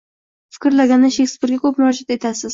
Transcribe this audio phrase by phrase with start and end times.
[0.57, 2.49] —Fikrlaganda Shekspirga ko‘p murojaat etasiz